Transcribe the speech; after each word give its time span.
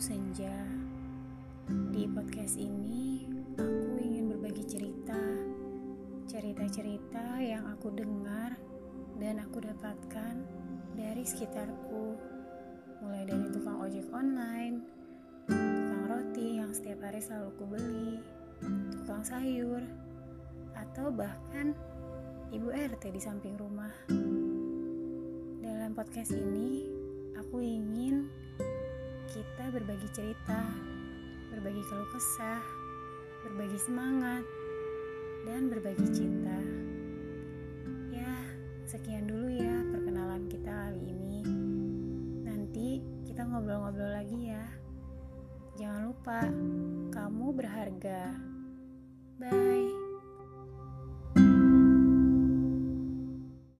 Senja. 0.00 0.64
Di 1.92 2.08
podcast 2.08 2.56
ini, 2.56 3.28
aku 3.52 4.00
ingin 4.00 4.32
berbagi 4.32 4.64
cerita. 4.64 5.20
Cerita-cerita 6.24 7.36
yang 7.36 7.68
aku 7.68 7.92
dengar 7.92 8.56
dan 9.20 9.44
aku 9.44 9.60
dapatkan 9.60 10.40
dari 10.96 11.20
sekitarku. 11.20 12.16
Mulai 13.04 13.28
dari 13.28 13.44
tukang 13.52 13.84
ojek 13.84 14.08
online, 14.08 14.80
tukang 15.52 16.04
roti 16.08 16.56
yang 16.56 16.72
setiap 16.72 17.04
hari 17.04 17.20
selalu 17.20 17.52
ku 17.60 17.68
beli, 17.68 18.24
tukang 19.04 19.20
sayur, 19.20 19.84
atau 20.72 21.12
bahkan 21.12 21.76
ibu 22.56 22.72
RT 22.72 23.04
di 23.12 23.20
samping 23.20 23.52
rumah. 23.60 23.92
Dalam 25.60 25.92
podcast 25.92 26.32
ini, 26.32 26.88
aku 27.36 27.60
ingin 27.60 28.29
berbagi 29.80 30.12
cerita, 30.12 30.60
berbagi 31.48 31.80
keluh 31.88 32.04
kesah, 32.12 32.60
berbagi 33.48 33.80
semangat, 33.80 34.44
dan 35.48 35.72
berbagi 35.72 36.04
cinta. 36.12 36.60
Ya, 38.12 38.28
sekian 38.84 39.24
dulu 39.24 39.48
ya 39.48 39.80
perkenalan 39.88 40.52
kita 40.52 40.68
kali 40.68 41.00
ini. 41.00 41.40
Nanti 42.44 43.00
kita 43.24 43.48
ngobrol-ngobrol 43.48 44.20
lagi 44.20 44.52
ya. 44.52 44.68
Jangan 45.80 46.12
lupa, 46.12 46.44
kamu 47.16 47.46
berharga. 47.56 48.36